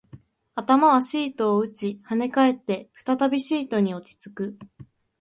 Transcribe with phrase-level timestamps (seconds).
[0.55, 4.59] 頭はシートを打ち、跳ね返って、再びシートに落ち着く